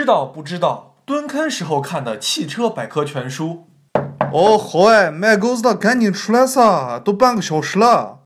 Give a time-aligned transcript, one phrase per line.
[0.00, 0.94] 知道不知道？
[1.04, 3.66] 蹲坑时候看的汽车百科全书。
[4.32, 8.20] 哦，好哎，卖狗子的赶紧出来撒，都半个小时了。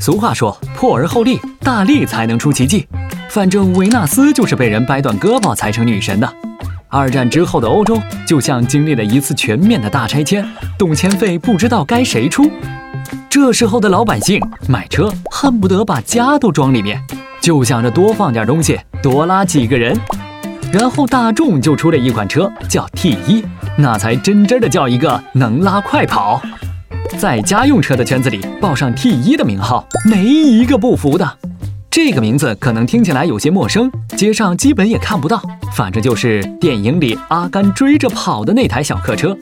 [0.00, 2.88] 俗话说，破而后立，大力才能出奇迹。
[3.30, 6.28] 反正维纳斯就是被人掰断胳膊才成女神的。
[6.88, 7.96] 二战之后的欧洲，
[8.26, 10.44] 就像经历了一次全面的大拆迁，
[10.76, 12.50] 动迁费不知道该谁出。
[13.34, 17.02] 这时候的老百姓买车恨不得把家都装里面，
[17.40, 19.98] 就想着多放点东西，多拉几个人。
[20.70, 23.42] 然后大众就出了一款车，叫 T 一，
[23.78, 26.42] 那才真真的叫一个能拉快跑。
[27.16, 31.38] 在家用车的圈子里，报上 T 一的名号，没一个不服的。
[31.90, 35.40] 这个名字可能听起来有些陌生，街上基本也看不到。
[35.74, 39.34] 反正就是电影里阿甘追着跑的那台小客车，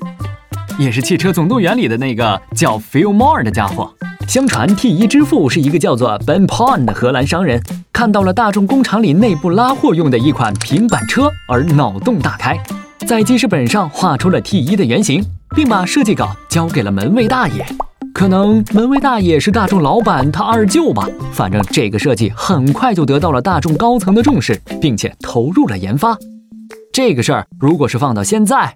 [0.78, 3.92] 也是《汽车总动员》里的那个叫 Phil Moore 的家伙。
[4.26, 7.62] 相传 T 一之父是一个叫做 Ben Pond 的荷兰商人，
[7.92, 12.58] 看到了大众工厂里内部拉货用的一款平板车，而脑洞大开，
[13.06, 15.24] 在记事本上画出了 T 一的原型。
[15.54, 17.66] 并把设计稿交给了门卫大爷，
[18.14, 21.08] 可能门卫大爷是大众老板他二舅吧。
[21.32, 26.16] 反正这个设计很快就得到了大众高层的重视，并且投入了研发。
[26.92, 28.72] 这个事儿如果是放到现在，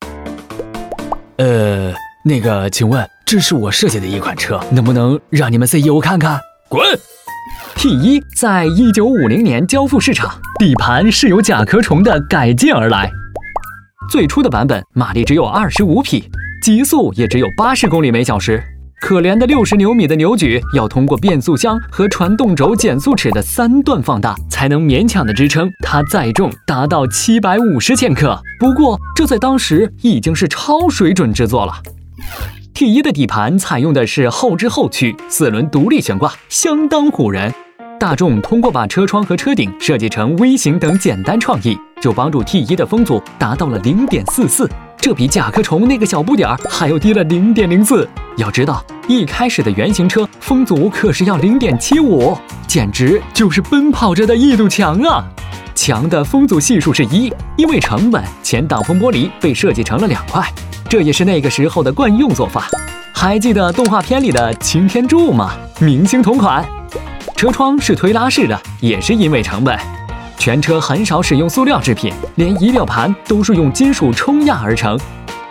[1.37, 1.93] 呃，
[2.25, 6.39] 那个，请问这是我设计的一款车，能不能让你们 CEO 看看？
[6.69, 6.81] 滚
[7.75, 13.11] ！T 一在一九五零年交付市场，底盘是由甲壳虫的改进而来，
[14.09, 16.31] 最初的版本马力只有二十五匹。
[16.63, 18.63] 极速也只有八十公里每小时，
[19.05, 28.41] 可怜的六十牛米的扭矩要通过变速箱和传动轴减速齿的三段放大，才能勉强的支撑它载重达到七百五十千克。
[28.59, 31.75] 不过这在当时已经是超水准制作了。
[32.73, 37.53] T 一的底盘采用的是后置后驱，四轮独立悬挂，相当唬人。
[38.01, 44.67] 大众通过把车窗和车顶设计成 V 型等简单创意，就帮助 T 一的风阻达到了零点四四。
[45.05, 48.09] 这比甲壳虫那个小不点儿还要低了零点零四。
[48.39, 52.35] 要知道，一开始的原型车风阻可是要零点七五，
[52.67, 55.23] 简直就是奔跑着的一堵墙啊！
[55.75, 60.43] 墙的风阻系数是一，因为成本，前挡风玻璃被设计成了两块，
[60.89, 62.67] 这也是那个时候的惯用做法。
[63.13, 65.53] 还记得动画片里的擎天柱吗？
[65.81, 66.65] 明星同款。
[67.37, 69.79] 车窗是推拉式的，也是因为成本。
[70.39, 74.99] 全车很少使用塑料制品，连仪表盘都是用金属冲压而成。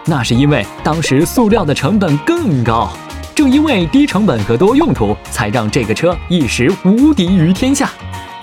[0.06, 2.92] 那是因为当时塑料的成本更高。
[3.34, 7.90] 正因为低成本和多用途，才让这个车一时无敌于天下。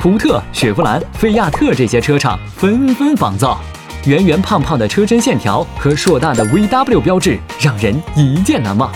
[0.00, 3.60] 福特、雪佛兰、菲亚特这些车厂纷纷仿造。
[4.06, 8.90] 圆圆胖胖的车身线条和硕大的 VW 标志，让人一见难忘。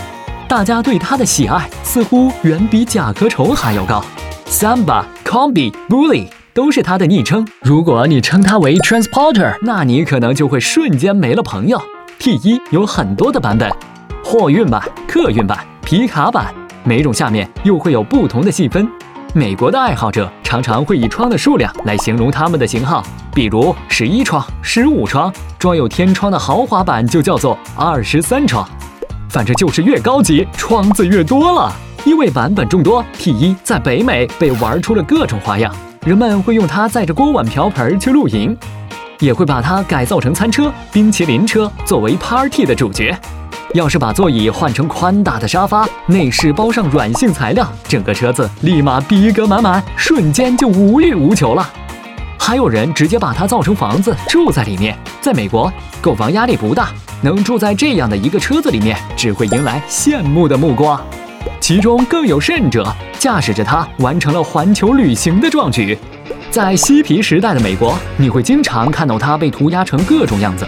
[0.49, 4.03] 大家对它的喜爱似乎远比甲壳虫还要高。
[4.47, 6.27] Samba、Combi、Bully。
[6.55, 7.45] 都是它的昵称。
[7.61, 11.77] 如果你称它为 Transporter，那你可能就会瞬间没了朋友。
[12.17, 13.69] T 一有很多的版本，
[14.23, 16.55] 货运版、客运版、皮卡版，
[16.85, 18.89] 每种下面又会有不同的细分。
[19.33, 25.29] 美国的爱好者常常会以窗的数量来形容它们的型号，比如十一窗、十五窗，
[25.59, 28.65] 装有天窗的豪华版就叫做二十三窗。
[29.27, 31.69] 反正就是越高级，窗子越多了。
[32.05, 35.75] 因为版本众多，T 一在北美被玩出了各种花样。
[36.05, 38.55] 人们会用它载着锅碗瓢盆去露营，
[39.17, 43.17] 也会把它改造成餐车、冰淇淋车作为 party 的主角。
[43.73, 51.67] 要是把座椅换成宽大的沙发，内饰包上软性材料，整个车子立马逼格满满，瞬间就无欲无求了。
[52.37, 54.95] 还有人直接把它造成房子住在里面。
[55.19, 56.89] 在美国，购房压力不大，
[57.23, 61.01] 能住在这样的一个车子里面，只会迎来羡慕的目光。
[61.59, 62.87] 其中更有甚者，
[63.25, 65.97] 驾驶着它完成了环球旅行的壮举。
[66.51, 70.67] 在嬉皮时代的美国，你会经常看到它被涂鸦成各种样子。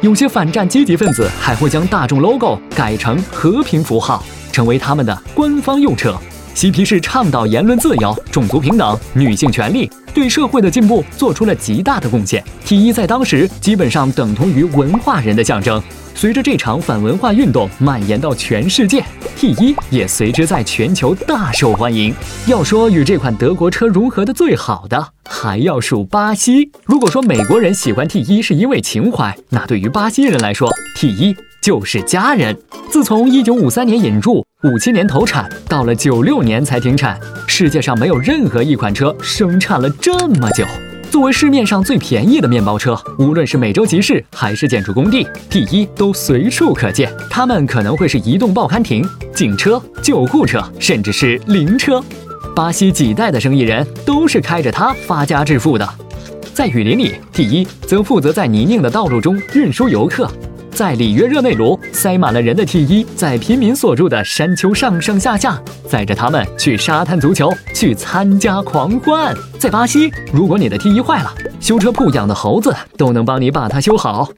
[0.00, 6.18] 有些反战积极分子还会将大众 logo 改成和平符号，成为他们的官方用车。
[6.58, 12.42] 嬉皮士倡导言论自由、种族平等、女性权利，对社会的进步做出了极大的贡献。
[12.64, 15.80] T 一在当时基本上等同于文化人的象征。
[16.16, 19.04] 随着这场反文化运动蔓延到全世界
[19.36, 22.12] ，T 一也随之在全球大受欢迎。
[22.48, 26.72] 要说与这款德国车融合的最好的，还要数巴西。
[26.86, 32.56] 如果说美国人喜欢 T 一是因为情怀，那对于巴西人来说，T 一就是家人。
[32.90, 40.64] 自从一九五三年引入，五七年投产，到了九六年才停产，世界上没有任何一款车生产了这么久。
[41.10, 47.10] 作为市面上最便宜的面包车，无论是美洲集市还是建筑工地，T 一都随处可见。
[47.30, 52.02] 它们可能会是移动报刊亭、警车、救护车，甚至是灵车。
[52.58, 55.88] 巴西几代的生意人都是开着它发家致富的。
[56.52, 60.28] 在雨林里第一则负责在泥泞的道路中运输游客。
[60.70, 69.34] 在里约热内卢，塞满了人的 T 一在贫民所住的山丘上上下下，载着他们去沙滩足球，去参加狂欢。
[69.58, 74.28] 在巴西，如果你的 T 一坏了，修车铺养的猴子都能帮你把它修好。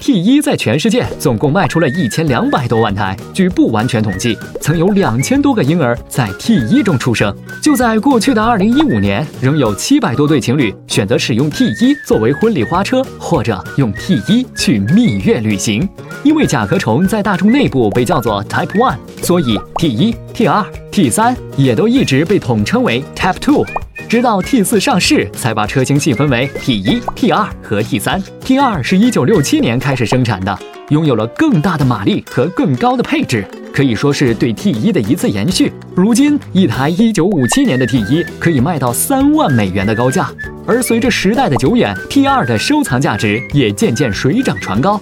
[0.00, 7.36] T 一在全世界总共卖出了一千两百多万台，据不完全统计，曾有两千多个婴儿在 T 一中出生。
[7.60, 15.79] 就在过去的二零一五年，仍有七百多对情侣选择使用 T 一作为婚礼花车，或者用 T 一去蜜月旅行。
[16.22, 23.64] 因为甲壳虫在大众内部被叫做 Type One，所以 T 一、T 二、T 三也都一直被统称为 Type Two。
[24.08, 28.20] 直到 T 四上市，才把车型细分为 T 一、T 二和 T 三。
[28.40, 35.72] T 二是一九六七年开始生产的，拥有了更大的马力和更高的配置，可以说是对 T 一的一次延续。
[35.94, 40.28] 如今，一台一九五七年的 T 一可以卖到三万美元的高价。
[40.66, 45.00] 而随着时代的久远，T 二的收藏价值也渐渐水涨船高。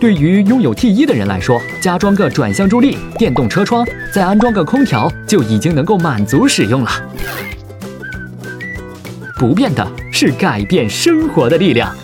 [0.00, 6.90] 对于拥有 T 一的人来说，加装个转向助力、电动车窗，再安装个空调，就已经能够满足使用了。
[9.38, 11.94] 不变的是改变生活的力量。